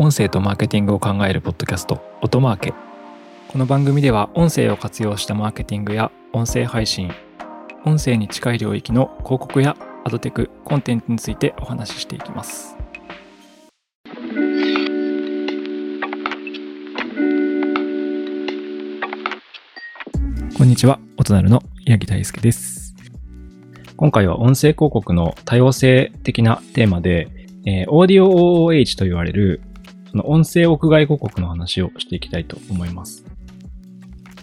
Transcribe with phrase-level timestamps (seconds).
[0.00, 2.72] 音声とマーケティングを考えるポッドキャスト音マーケ。
[3.48, 7.10] この番組では音声を活用したマーケティングや音声配信
[7.84, 12.76] 音声に近い領域の広告やアドテクコンテンツについてお話ししていきます。
[20.56, 22.94] こんにちは音なるの八木大輔です。
[23.96, 27.26] 今回は音声広告の多様性的なテーマで、
[27.66, 29.60] えー、オーディオ OOH と言われる
[30.10, 33.24] その音声屋外広告の話をしていきたいと思います。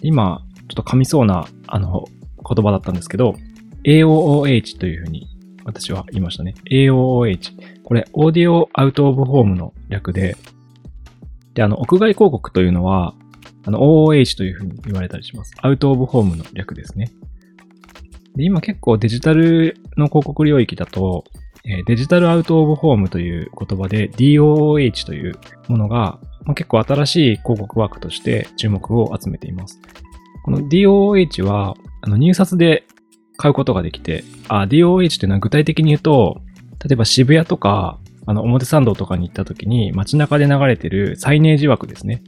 [0.02, 2.04] 今、ちょっと噛みそうな、あの、
[2.48, 3.34] 言葉だったんですけど、
[3.84, 5.28] AOOH というふうに
[5.64, 6.54] 私は言いましたね。
[6.70, 7.82] AOOH。
[7.84, 10.36] これ、オーディオアウトオブホームの略で、
[11.54, 13.14] で、あの、屋外広告というのは、
[13.64, 15.52] あの、OOH というふうに言われたりします。
[15.60, 17.10] アウトオブホームの略ですね。
[18.36, 21.24] で、今結構デジタルの広告領域だと、
[21.86, 25.34] デジタルアウトオブホームという言葉で DOOH という
[25.68, 29.80] ものがま結構新しい広告ワークとして注目を集めています。
[30.44, 32.84] この DOOH はあの入札で
[33.36, 36.40] 買うことができて、DOOH というのは具体的に言うと、
[36.84, 37.98] 例えば渋谷とか、
[38.28, 42.22] あの表参道とかに行った時に街中で流れてるサイネージ枠ですね。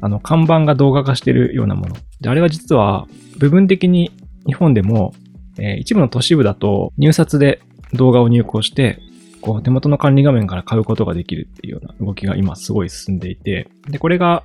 [0.00, 1.96] あの看板が動画化してるようなもの。
[2.20, 3.06] で、あれは実は
[3.38, 4.12] 部分的に
[4.46, 5.14] 日本でも、
[5.58, 7.60] えー、一部の都市部だと入札で
[7.92, 9.00] 動画を入稿して、
[9.40, 14.42] こう手元の管理画面から買うことができるっていうような動きが今すごい進んでいて、で、これが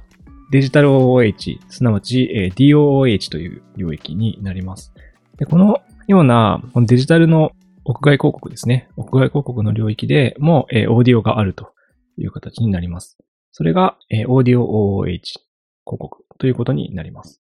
[0.52, 4.94] デジタル OOH、すなわち、DOOH という領域になります。
[5.38, 7.54] で、このようなこのデジタルの
[7.86, 8.90] 屋外広告ですね。
[8.96, 11.74] 屋外広告の領域でも、えオーディオがあると
[12.18, 13.18] いう形になります。
[13.52, 15.40] それが、えオーディオ OOH 広
[15.86, 17.42] 告ということになります。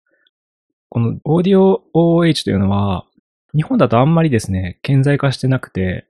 [0.89, 3.05] このオーディオ OOH というのは、
[3.55, 6.07] 日本だとあんまりですね、顕在化してなくて、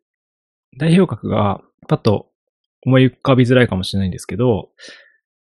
[0.78, 2.32] 代表格がパッと
[2.84, 4.70] 思い浮かびづらいかもしれないんですけど、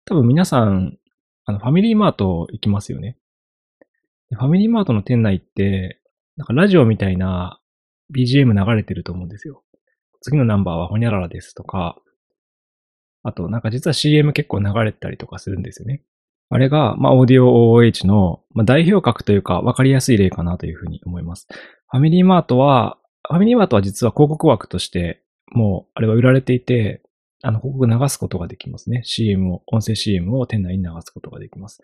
[0.05, 0.97] 多分皆さん、
[1.45, 3.17] あの、ファミリーマート行きますよね。
[4.31, 6.01] ファミリーマートの店内って、
[6.35, 7.61] なんかラジオみたいな
[8.13, 9.63] BGM 流れてると思うんですよ。
[10.21, 11.97] 次のナンバーはホニャララですとか、
[13.23, 16.03] あとなんか実は CM 結構流れてたりとかするんですよね。
[16.53, 21.47] あれが、まあ、オーディオ OOH の、まあ、代表格というか、わかりやすい例かなというふうに思います。
[21.89, 27.01] ファミリーマートは、ファミリーマートは実は広告枠として、もう、あれは売られていて、
[27.41, 29.01] あの、広告流すことができますね。
[29.03, 31.81] CM を、音声 CM を店内に流すことができます。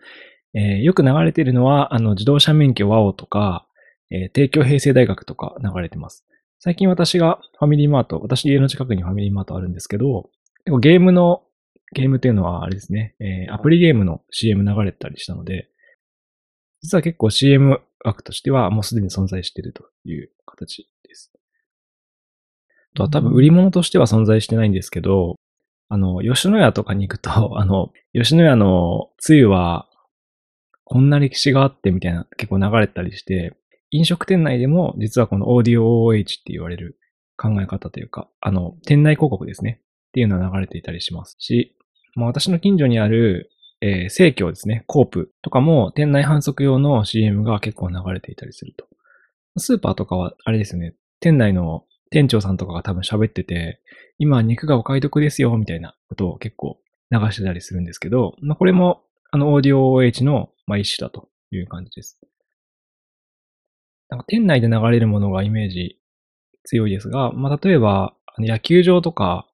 [0.54, 3.66] えー、よく流れているのは、あの、自動車免許ワオとか、
[4.12, 6.24] えー、帝京平成大学とか流れてます。
[6.60, 10.30] 最近私がファミリーマート、私家の近くにファミリーマートあるんですけど、
[10.80, 11.42] ゲームの
[11.92, 15.68] ゲームっていうのはあれですね、えー、アプリゲームの CM 流れたりしたので、
[16.82, 21.32] 実は結構 CM 枠としてはもうすでに存在しているという形です。
[22.94, 25.36] とは多分売り物としては存在してないんですけど、
[25.88, 29.88] あの、吉野家とかに行くと、 あの、吉野家のつゆは
[30.84, 33.56] こんな歴史があってみたいな結構流れたりして、
[33.90, 36.98] 飲食店内でも実はこのオーディオ OH って言われる
[37.36, 39.82] 考え方というか、あの、店内広告ですね。
[40.10, 41.76] っていうのは流れていたりしますし、
[42.14, 43.50] まあ、私の近所にある、
[43.80, 48.86] えー、生協ですね、コープとかも店内販促用の CM が結構流れていたりすると。
[49.56, 53.80] スーパーとかはあれですね、店内の店長さんとかが多分喋ってて、
[54.18, 56.78] 今肉がお買い得ですよ、みたいなことを結構
[57.10, 62.18] 流してたりするんですけど、まあ、これもあのオーディオ OH の、まあ、一種だという感じです。
[64.08, 66.00] なんか店内で流れるものがイメージ
[66.64, 69.48] 強いですが、まあ、例えば野球場とか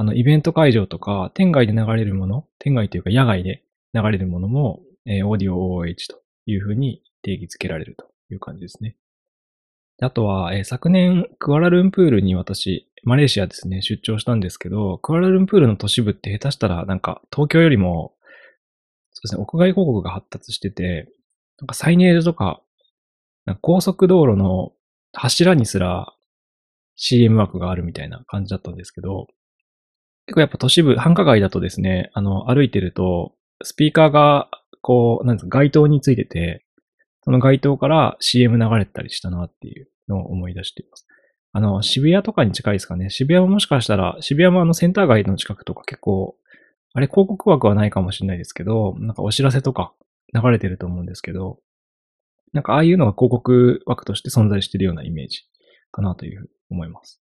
[0.00, 3.62] あの、イベント会場とか、店外で流れるもの、店外というか野外で
[3.92, 8.96] 流れるものも、えー、オーディオ OH というふうに定義づけられるという感じですね。
[10.00, 18.14] あとは、えー、昨年、クアラルンプールに私、マレーシアですね、出張したんですけど、クアラルンプールの都市部って下手したら、なんか、東京よりも、
[19.10, 21.12] そうですね、屋外広告が発達してて、
[21.58, 22.62] なんかサイネージとか、
[23.44, 24.72] か高速道路の
[25.12, 26.14] 柱にすら
[26.96, 29.26] CM 枠があるみたいな感じだったんですけど、
[30.30, 33.32] 結構やっぱ都市部、繁華街だとですね、あの、歩いてると、
[33.64, 34.48] スピーカーが、
[34.80, 36.64] こう、なんですか、街灯についてて、
[37.24, 41.08] その街灯から CM 流れてたりしたなっていうのを思い出しています。
[41.50, 43.10] あの、渋谷とかに近いですかね。
[43.10, 46.36] 渋谷ももしかしたら、渋谷もあのセンター街の近くとか結構、
[46.94, 49.92] あれ広告枠はないかもしれないですけど、なんかお知らせとか
[50.32, 51.58] 流れてると思うんですけど、
[52.52, 55.40] なんかああいうのが広告枠として存在してるようなイメージ
[55.90, 57.20] かなというふうに思います。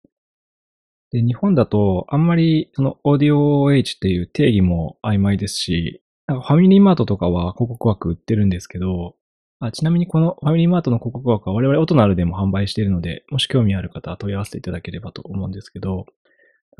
[1.12, 9.14] で、日本だとあんまりそのオーディオ OH っていう定義も曖昧ですし、なんかファミリーマートとかは広告枠売ってるんですけど、
[9.60, 16.06] あちなみにこのファミリーマートの広告枠は我々オトナルでも販売しているので、もし興味ある方は問い合わせていただければと思うんですけど、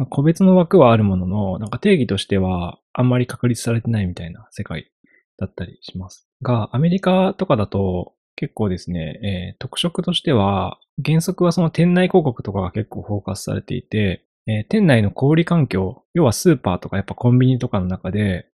[0.08, 4.90] 個別の枠はあるものの、なんか定義としてはあんまり確立されてないみたいな世界
[5.38, 6.26] だったりします。
[6.40, 18.49] が、アメリカとかだと結構ですね、えー、特色としては、原則はその店内広告とかが結構フォーカスされていて、えー、店内の小売環境、要はスーパーとかやっぱコンビニとかの中で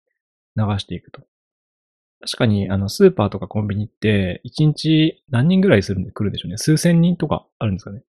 [0.55, 1.21] 流していくと。
[2.19, 6.57] 確かに、あの、スーパーとかコンビニって、1日何人ぐらいするんで来るでしょうね。
[6.57, 8.03] 数千人とかあるんですかね。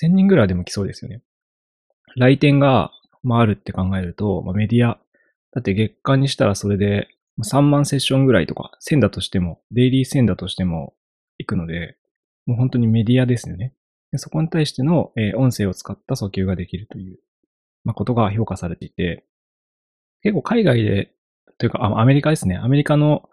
[0.00, 1.22] 1000人ぐらいでも来そうですよね。
[2.16, 2.92] 来店が、
[3.22, 4.98] まあ、あるって考えると、まあ、メディア、
[5.52, 7.08] だって月間にしたらそれで
[7.42, 10.94] 3万セッションぐらいとか、1000だとしても、デイリー1000だとしても
[11.38, 11.96] 行くので、
[12.46, 13.74] もう本当にメディアですよね。
[14.16, 17.18] そこに対しての、音声を使った訴求ができるという、
[17.84, 19.24] まあ、ことが評価されていて、
[20.22, 21.12] 結構海外で、
[21.58, 22.56] というかアメリカですね。
[22.56, 23.28] アメリカの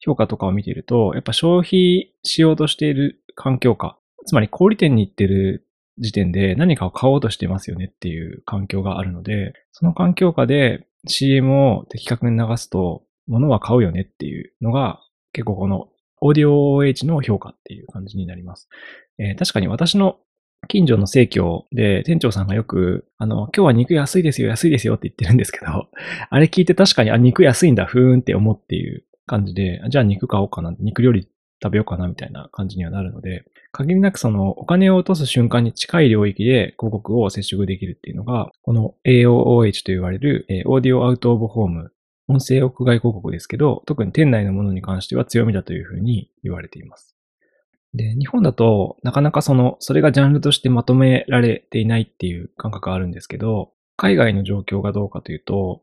[0.00, 5.66] 評価とかを見ていると、やっぱ消費しようとしている環境下、つまり小売店に行ってる
[5.98, 15.00] 時点で何かを買おうとしてますよねっていう環境があるので、その環境下で CM を的確に流すと、物は買うよねっていうのが、
[15.32, 15.88] 結構この
[16.20, 18.68] オーディオ OH の評価っていう感じになります。
[19.18, 20.18] えー、確かに私の
[20.68, 25.66] 近所の生協で店長さんがよく、あの、今日は肉安いですよ、安いですよって言ってるんですけど、
[26.28, 31.28] あれ聞いて確かに、あ、肉安いんだ、ふーんって思っていう感じで、じゃあ肉買おうかな、肉料理
[31.62, 41.92] 食べようかなみたいな感じにはなるので、限りなくそのお金を落とす瞬間に近い領域で広告を接触できるっていうのが、この AOOH と言われる、え、オーディオアウトオブホーム、
[42.30, 47.16] 音声屋外広告ですけど、特に店内のものに関しては強みだというふうに言われています。
[47.92, 55.82] で、日本だとなかなかその、それがジャンルとしてまとめられていないっていう感覚があるんですけど、海外の状況がどうかというと、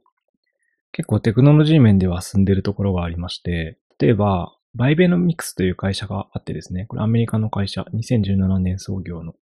[0.94, 9.34] 結構テクノロジー面では進んでいるところがありまして、例えば、 Vibenomics という会社があってですね、これアメリカの会社、2017年創業の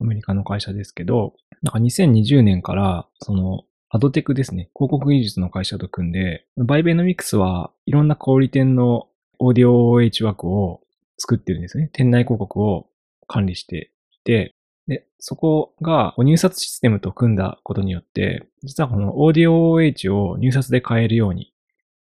[0.00, 3.64] アメリカの会社ですけど、なんか2020年からその
[3.94, 9.06] アドテクですね、広告技術の会社と組んで、 Vibenomics はいろんな小売店の
[9.38, 10.80] オーディオ OH 枠を
[11.16, 11.90] 作ってるんですね。
[11.92, 12.88] 店内広告を
[13.28, 14.52] 管理していて、
[14.88, 21.52] で、そこが入札システムと組んだことによって、実はこのオーディオ OH を入札で買えるように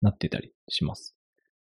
[0.01, 1.17] なってたりします。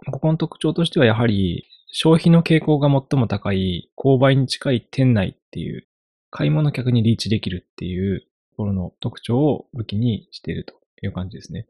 [0.06, 5.86] ここの特徴としてはやはり消費の傾向が最も高い購買に近い店内っていう
[6.30, 11.68] 買い物客にリーチできるっていうところの特徴を武器にしているという感じですね。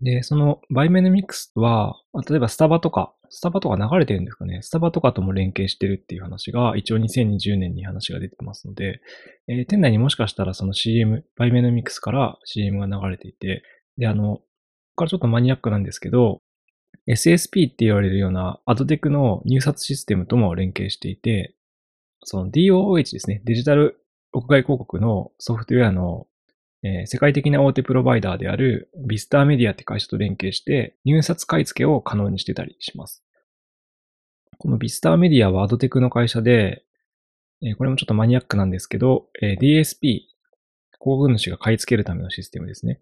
[0.00, 4.60] で、そのバイメネミクスは、例えばスタバとか、スタバとか流れてるんですかね。
[4.62, 9.00] スタバとかとも連携してるっていう話が、一応2020年に話が出てますので、
[9.48, 13.62] えー、店内にもしかしたらその CM、バイメネミクスから CM が流れていて、
[13.98, 16.40] で、あの、ここからちょっとマニアックなんですけど、
[17.08, 21.54] SSP って言われるようなアドテクの入札システムとも連携していて、
[22.24, 24.01] その DOOH ですね、デジタル
[24.32, 26.26] 屋外広告のソフトウェアの、
[26.82, 33.22] えー、世界的な大手プロバイダーであるビスターメディアって会社と連携して入札買い付けを可能にしてたりします。
[34.58, 36.84] このビスターメディアはアドテクの会社で、
[37.62, 40.28] えー、これもちょっとマニアックなんですけど、えー、DSP、広
[40.98, 43.00] 告主が買い付けるためのシステムですね。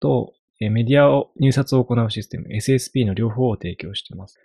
[0.00, 0.34] と
[0.64, 4.38] え、メディアを入札を行うシステム、SSP の両方を提供しています。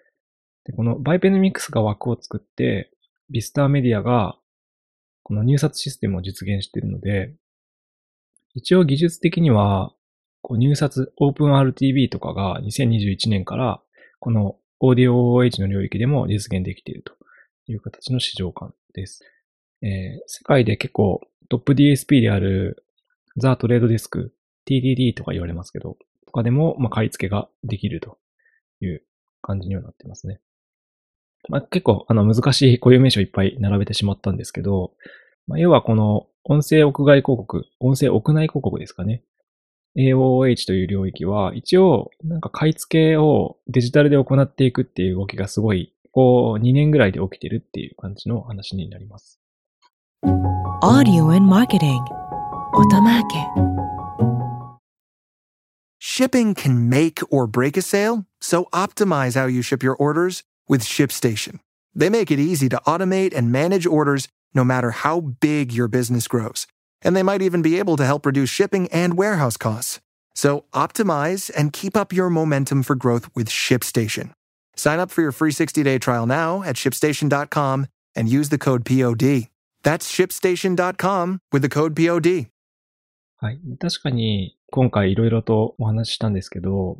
[0.65, 2.91] でこのバイペヌミックスが枠を作って、
[3.29, 4.38] ビスターメディアが
[5.27, 7.33] この入札システムを実現しているので、
[8.53, 9.94] 一応技術的には、
[10.41, 13.81] こう入札 OpenRTB とかが2021年から
[14.22, 17.12] この Audio OH の領域でも実現できていると
[17.67, 19.25] いう形の市場感です。
[19.81, 21.19] えー、世界で結構
[21.50, 22.86] トップ DSP である
[23.36, 24.29] The Trade Desk
[24.65, 28.17] TDD とか言われますけど、とかでも、まあ、買い付けができると
[28.79, 29.03] いう
[29.41, 30.39] 感じにはなってますね。
[31.50, 34.94] まあ、結構、あの、難しい固有名詞をいっぱい並べてしまったんですけど、
[35.48, 39.24] まあ、要はこの音声屋外広告、音声屋内広告ですかね。
[39.98, 49.39] AOH という領域は、一応、なんか買い付けをデジタルで行っていくっていう動きがすごい、こう、2年ぐらいで起きてるっていう感じの話になります。
[50.82, 52.03] Audio and Marketing
[52.74, 53.48] 音マーケ
[56.00, 60.82] Shipping can make or break a sale, so optimize how you ship your orders with
[60.82, 61.61] ShipStation.
[61.94, 66.28] They make it easy to automate and manage orders no matter how big your business
[66.28, 66.66] grows.
[67.02, 70.00] And they might even be able to help reduce shipping and warehouse costs.
[70.35, 74.32] So optimize and keep up your momentum for growth with ShipStation.
[74.76, 79.49] Sign up for your free 60-day trial now at shipstation.com and use the code POD.
[79.82, 82.49] That's shipstation.com with the code POD.
[83.42, 83.59] はい。
[83.80, 86.99] 確かに、今回いろいろとお話ししたんですけど、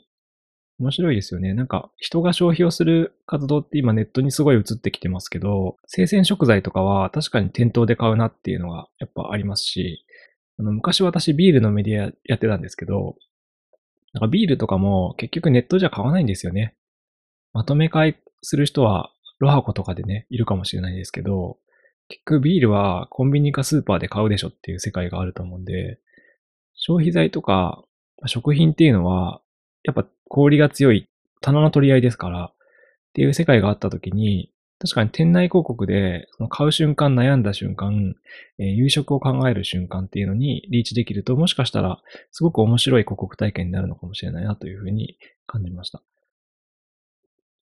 [0.80, 1.54] 面白いですよね。
[1.54, 10.06] なんか人が消費をする活動って今ネットにすごい移ってきてますけど、生鮮食材とかは確かに店頭で買うなっていうのがやっぱありますし、
[10.60, 13.16] あの昔私ビールのメディアやってたんですけど、
[14.14, 16.76] なんかビールとかも結局ネットじゃ買わないんですよね。
[17.54, 21.58] まとめ買いする人はロハコとかでね、いるかもしれないですけど、
[22.08, 26.00] 結局ビールはコンビニかスーパーで買うでしょっていう世界があると思うんで、
[26.76, 27.84] 消費財とか
[28.26, 29.42] 食品っていうのは、
[29.84, 31.08] やっぱ氷が強い
[31.42, 32.52] 棚の取り合いですから、っ
[33.14, 38.16] ていう世界があった時に、確かに店内広告で、その買う瞬間、悩んだ瞬間、
[38.60, 42.00] えー、夕食を考える瞬間っていうのにリーチできると、もしかしたら、
[42.32, 45.18] すごく面白い広告体験になるのかもしれないなというふうに
[45.48, 46.04] 感じました。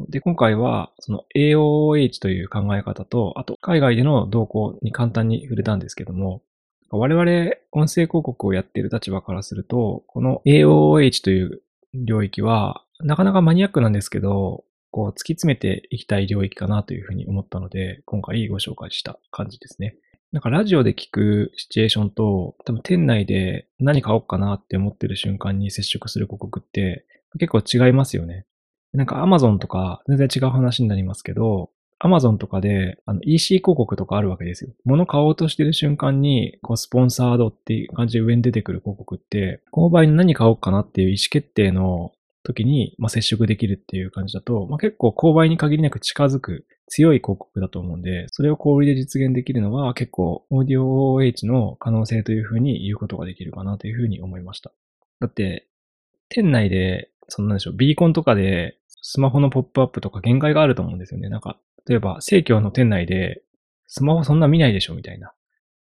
[0.10, 6.42] で、今回は、その AOH という考え方と、あと、海外での動向に簡単に触れたんですけども、
[6.90, 11.62] 我々、音声広告をやっている立場からすると、この AOH という
[12.04, 19.96] 領域は、なかなかマニアックなんですけど、こう突き詰めていきたい領域かなというふうに思ったので、今回ご紹介した感じですね。
[20.32, 27.06] なんかラジオで聞くシチュエーションと、多分店内で何買おうかなって思ってる瞬間に接触する広告って
[27.40, 28.46] 結構違いますよね。
[28.94, 31.72] なんか Amazon とか全然違う話になりますけど、
[32.04, 34.72] Amazon とかであの EC 広告とかあるわけですよ。
[34.84, 42.12] 物買おうとしてる瞬間に、こうスポンサードっていう感じで上に出てくる広告って、購買に何買おうかなっていう意思決定の
[42.44, 54.72] 時に、まあ、接触できるっていう感じだと、まあ、結構購買に限りなく近づく強い広告だと思うんで、それを小売で実現できるのは結構オーディオ OH の可能性というふうに言うことができるかなというふうに思いました。
[55.20, 55.68] だって、
[56.30, 61.30] 店内で、そんなんでしょう、ビーコンとかでスマホのポップアップとか限界があると思うんですよね。
[61.30, 63.42] なんか、例えば、生協の店内で
[63.88, 65.34] スマホそんな見ないでしょみたいな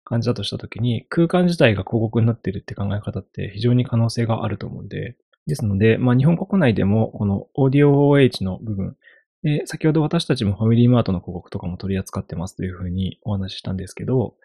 [0.04, 8.96] 感じだとしたときに、空間自体が広告になってるって考え方って非常に可能性があると思うんで、ですので、まあ、日本国内でも、このオーディオ OH の部分、
[9.42, 14.36] で、先ほど私たちもファミリーマートの広告とかも取り扱ってますというふうにお話ししたんですけど、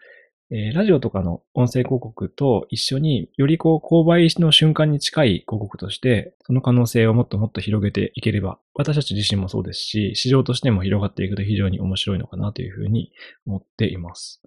[0.52, 13.12] えー、ラジオとかの音声広告と一緒によりこう購買の瞬間に近い広告として、その可能性をもっともっと広げていければ、私たち自身もそうですし、市場としても広がっていくと非常に面白いのかなというふうに
[13.46, 14.42] 思っています。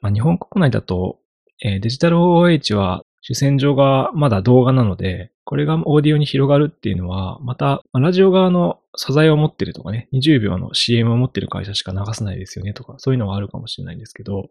[0.00, 1.18] まあ、日本国内だと、
[1.62, 14.48] えー、デジタル OH は主戦場がまだ動画なので、これがオーディオに広がるっていうのは、また、ラジオ側の素材を持ってるとかね、20秒の CM を持ってる会社しか流さないですよねとか、そういうのがあるかもしれないんですけど、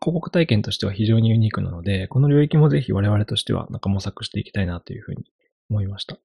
[0.00, 5.24] 広告体験としては非常にユニークなので、この領域もぜひ我々としてはなんか模索していきたいなというふうに
[5.70, 6.18] 思いました。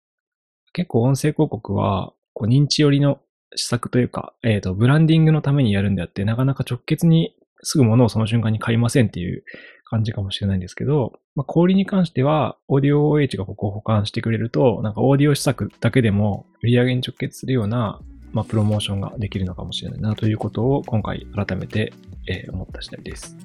[0.73, 3.19] 結構音声広告は、こう認知寄りの
[3.55, 9.43] 施策というか、えっ、ー、と、ブランディングのためにやるんであって、なかなか直結にすぐ物をその瞬間に買いませんっていう
[9.85, 17.99] 感じかもしれないんですけど、まあ、氷に関しては、オーディオ OH がここを保管してくれると、なんかオーディオ施策だけでも売り上げに直結するような、
[18.31, 21.93] まあ、プロモーションができるのかもしれないなということを今回改めて、
[22.27, 23.35] えー、思った次第です。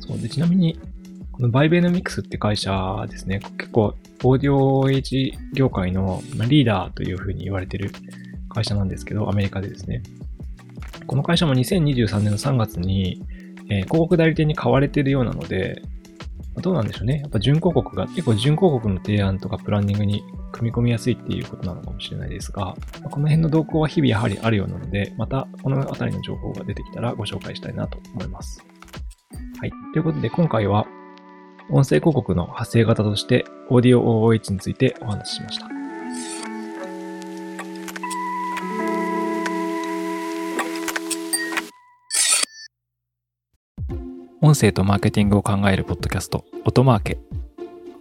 [0.00, 0.78] そうで、ちなみに、
[1.32, 7.92] このバイベノミクスって会社ですね、結構オーディオ OH 業界のリーダーというふうに言われてる
[8.48, 10.02] 会社なんですけど、アメリカでですね。
[11.06, 13.22] この会社も2023年の3月に、
[13.70, 15.82] えー、広告代理店に買われてるようなので、
[16.60, 17.20] どうなんでしょうね。
[17.20, 20.22] やっぱ準広告が、結構準広告の提案とかプランニングに
[20.52, 22.76] 組み込みやすいっていうことなのかもしれないですが、
[23.10, 28.64] この辺の動向は日々やはりあるようなので、またこの辺りの情報が出てきたらご紹介したいなと思います。
[29.60, 29.72] はい。
[29.92, 30.86] ということで今回は
[31.70, 35.77] 音声広告の発生型としてオーディオ OOH についてお話ししました。
[44.48, 47.18] 音声とマーケティングを考えるポッドキャスト、音マーケ。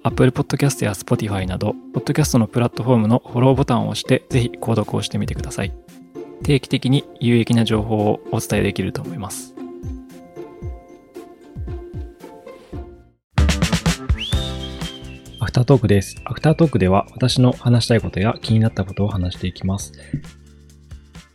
[0.01, 5.73] Apple Podcast や Spotify など、ポッドキャストのプラットフォームのフォローボタンを押して、ぜひ購読をしてみてください。
[6.43, 9.55] 定期的に有益な情報をお伝えできると思います。
[15.41, 16.15] アフタートークです。
[16.23, 19.91] アフタートークでは私の話したいことや気になったことを話していきます。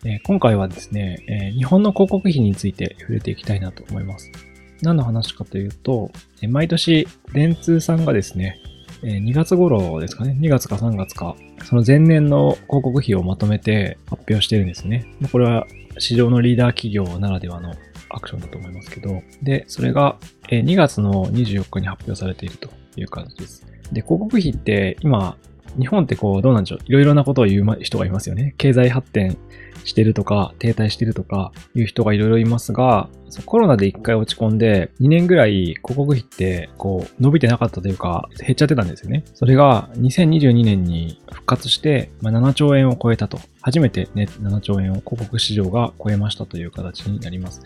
[0.07, 4.33] え、今回はですね、え、日本の広告費について触れていきたいなと思います。
[4.83, 6.11] 何の話かというと、
[6.43, 8.61] え毎年、電通さんがですね、
[9.05, 15.07] え2月頃ですかね、2月か3月か、その前年の広告費をまとめて発表してるんですね。
[15.31, 15.67] これは
[15.99, 17.75] 市場のリーダー企業ならではの
[18.11, 23.65] アクションだと思いますけど、で、それが2月の24日に発表されているという感じです。
[23.93, 25.37] で、広告費って今、
[25.79, 26.79] 日本ってこう、どうなんでしょう。
[26.85, 28.55] いろいろなことを言う人がいますよね。
[28.59, 29.37] 経済発展
[29.85, 33.09] してるとか、停滞してるとか、いう人がいろいろいますが、
[33.47, 39.25] コロナで一回落ち込んで、2年ぐらい広告費って、こう、伸びてなかったというか、減っちゃってたんですよね。
[39.35, 43.39] それが、2022年に復活して、まあ、7兆円を超えたと。
[43.63, 47.63] 初めてね、7兆円を広告市場が超えましたという形になります。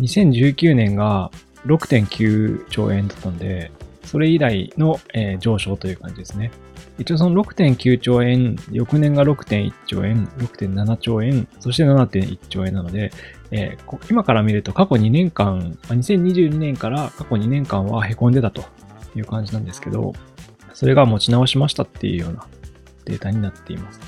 [0.00, 1.30] 2019年が、
[1.66, 3.72] 6.9兆円だったんで、
[4.04, 6.50] それ以来の、えー、上昇という感じですね。
[6.98, 13.10] 一応その6.9兆円、翌年が6.1兆円、6.7兆円、そして7.1兆円なので、
[13.50, 18.64] えー、今から見ると過去2年間、2022年から過去2年間は凹んでたと
[19.16, 20.12] いう感じなんですけど、
[20.72, 22.46] それが持ち直しましたっていうような
[23.04, 24.00] データになっています。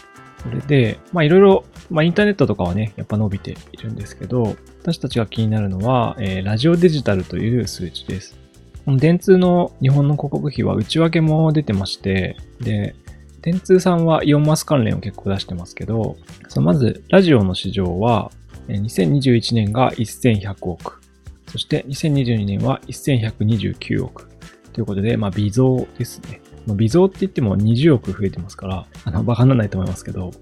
[0.43, 8.46] それで、まあいろいろ、まあインターネットとかはね、やっぱ伸びているんですけど、私たちが気になるのは、えー、ラジオデジタルという数値です。
[8.87, 12.95] 電通の日本の広告費は内訳も出てまして、で、
[13.43, 16.16] 電通さんはイオンマス関連を結構出してますけど、
[16.49, 18.31] そのまず、ラジオの市場は、
[18.69, 21.00] 2021年が1100億、
[21.49, 24.28] そして2022年は1129億
[24.73, 26.40] ということで、まあ、微増ですね。
[26.75, 30.33] 微増って言っても20億増えてますから、あの、バカにならないと思いますけど、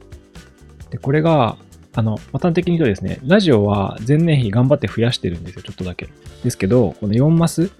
[0.90, 1.56] で、これが、
[1.92, 6.08] あの、端的に言うとですね、ラジオは前年比頑張って増やしてるんですよ、ちょっとだけ。
[6.42, 7.70] ですけど、この4マス、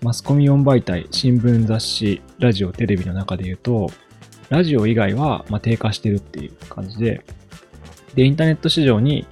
[0.00, 3.90] マスコミ4媒体、新聞、雑誌、ラジオ、テレビの中で言うと、
[4.48, 7.24] ラジオ以外はま低下してるっていう感じで、
[8.14, 9.26] で、インターネット市場に、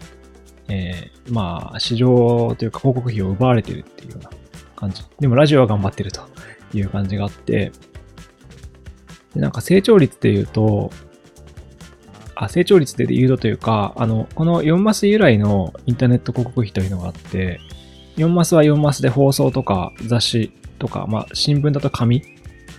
[0.68, 4.30] えー、まあ、市場というか広告費を奪われてるっていうような
[4.74, 5.04] 感じ。
[5.20, 6.22] でもラジオは頑張ってると
[6.74, 7.70] いう感じがあって、
[9.34, 10.90] でなんか成長率で言うと、
[12.34, 17.60] あ、成長率で言うとというか、あの、この4マス由来のインターネット広告費というのがあって、
[18.16, 22.22] 4マスは4マスで放送とか雑誌とか、まあ、新聞だと紙っ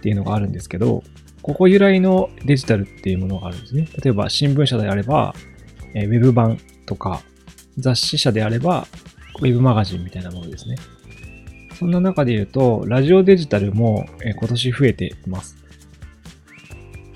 [0.02, 1.04] ていうのがあるんですけど、
[1.42, 3.88] ここ由来のデジタルっていうものがあるんですね。
[4.04, 5.34] 例えば新聞社であれば、
[5.94, 7.22] えー、ウェブ版とか、
[7.78, 8.88] 雑誌社であれば、
[9.40, 10.76] ウェブマガジンみたいなものですね。
[11.78, 15.58] そんな中で言うと、ラジオデジタルも、えー、今年増えています。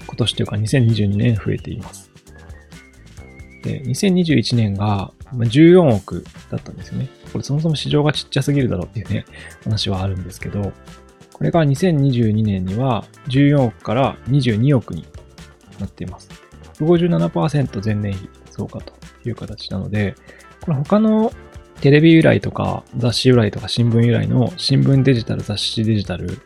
[0.06, 2.11] 今年というか2022年増えています。
[3.62, 7.10] で、2021年が14億だったんですよね。
[7.32, 9.26] これそもそも市場がちっちゃすぎるだろうっていうね、
[9.64, 10.72] 話はあるんですけど、
[11.34, 15.06] これが2022年には14億から22億に
[15.80, 16.30] なっています。
[16.80, 18.94] 157%前年比増加と
[19.26, 20.16] いう形なので、
[20.62, 21.32] これ他の
[21.80, 26.38] テレビ由来とか雑誌由来とか新聞由来の新聞デジタル、雑誌デジタル、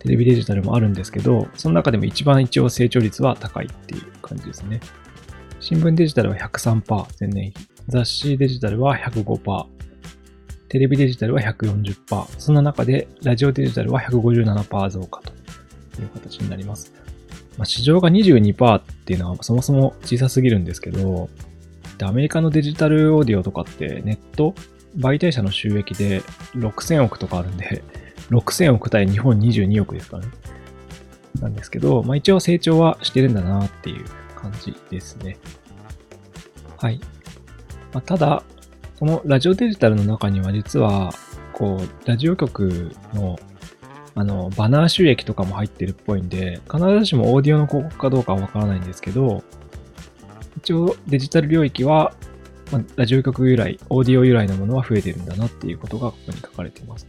[0.00, 4.80] テレビデジタルもあるんですけど、その中でも一番一応成長率は高いっていう感じですね。
[5.60, 7.54] 新聞デジタルは103%前年比。
[7.86, 9.66] 雑誌デジタルは105%。
[10.70, 12.26] テレビデジタルは140%。
[12.38, 15.32] そんな中で、ラジオデジタルは157%増加と
[16.00, 16.94] いう形になります。
[17.58, 21.28] まあ、市場が22%っていうのはそもそも小さすぎるんですけど、
[21.98, 24.54] でアメリカのデジタルオーディオとかってネット
[24.96, 26.22] 媒体者の収益で
[26.54, 27.84] 6000億とかあるんで、
[28.30, 30.26] 6000億対日本22億ですかね。
[31.38, 34.06] なんですけど、まあ一応成長はしてるんだなっていう
[34.40, 35.36] 感じですね。
[36.76, 37.00] はい。
[37.92, 38.42] まあ、ただ、
[38.98, 41.12] このラジオデジタルの中には実は、
[41.52, 43.38] こう、ラジオ局の、
[44.14, 49.42] あの、バナー収益とかも入ってるっぽいんで、必ずしもオーディオの広告かどうかはわからないんですけど、
[50.58, 52.14] 一応デジタル領域は、
[52.72, 57.06] まあ、ラジオ局由来、オーディオ由来のものは増えてるんだなっていうことがここに書かれています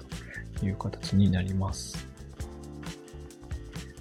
[0.60, 2.08] という形になります。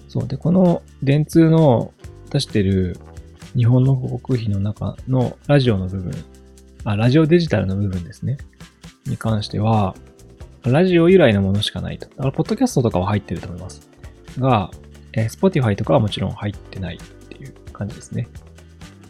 [0.07, 0.27] そう。
[0.27, 1.93] で、この電通の
[2.29, 2.97] 出してる
[3.55, 6.13] 日本の広告費の中のラジオの部分、
[6.83, 8.37] あ、ラジオデジタルの部分ですね。
[9.05, 9.95] に関しては、
[10.63, 12.07] ラジオ由来のものしかないと。
[12.07, 13.89] だから、ポッドキャストとかは入ってると思います。
[14.37, 14.71] が、
[15.13, 18.27] えー、Spotify とかはもちろん入ってないっていう感じですね。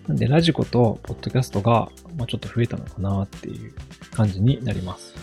[0.08, 3.74] なんで、ラジコとポッドキャストが、まあ、ちょっと増えたのかなっていう
[4.12, 5.14] 感じになります。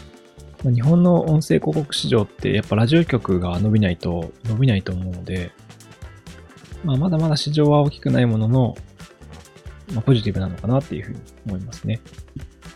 [0.62, 5.52] 日本の音声広告市場ってやっぱラジオ局が伸びないと伸びないと思うので、
[6.84, 8.76] まあ、まだまだ市場は大きくないものの、
[9.92, 12.00] まあ、ポジティブなのかなっていうふうに思いますね。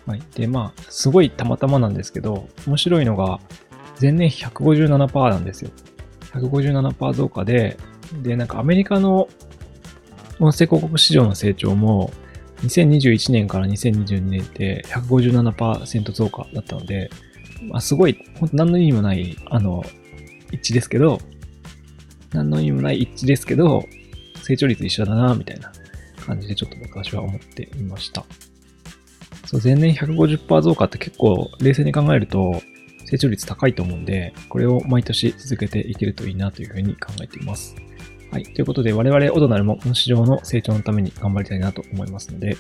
[0.07, 0.23] はい。
[0.35, 3.41] で、まあ、すごいたまたまなんですけど、面白いのが、
[4.01, 5.71] 前年157%なんですよ。
[6.33, 7.77] 157%増加で、
[8.23, 9.29] で、なんかアメリカの
[10.41, 12.13] 音声広告市場の成長も、
[12.63, 17.11] 2021年から2022年って157%増加だったので、
[17.69, 19.85] まあ、すごい、本当何の意味もない、あの、
[20.51, 21.21] 一致ですけど、
[22.33, 23.85] 何の意味もない一致ですけど、
[24.43, 25.73] 成長率一緒だな、みたいな
[26.23, 28.25] 感じでちょっと私は思っていました。
[29.47, 32.63] そう、前年150%増加って結構冷静に考えると
[33.05, 37.77] 成長率高いと思うんで、これを毎年続けていけるといいなというふうに考えています。
[38.31, 38.45] はい。
[38.45, 42.57] ということで、我々オドナルもこの市場の成長のために頑張りたいなと思いますので、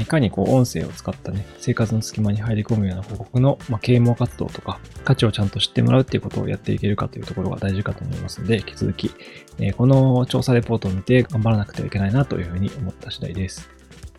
[0.00, 9.10] いかにこう音声を使ったね、生活の隙間に入り込むような広告の、まあ、啓蒙活動とか、価値をちゃんと知ってもらうっていうことをやっていけるかというところが大事かと思いますので、引き続き、
[9.58, 13.68] えー、この調査レポートを見て頑張らなくてはいけないなというふうに思った次第です。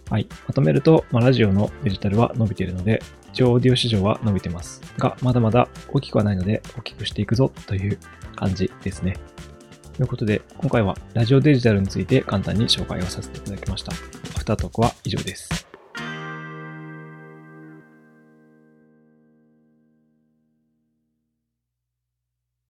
[0.10, 0.28] はい。
[0.48, 4.82] まとめると、まあ、ラジオのデジタルは伸びているので、一応オーディオ市場は伸びてます。
[4.98, 8.00] が、まだまだ大きくはないので、大きくしていくぞという
[8.36, 9.18] 感じですね。
[10.00, 13.92] ということで、今回はラジオデジタルについて簡単に紹介をさせていただきました。
[13.92, 15.69] アフタートークは以上です。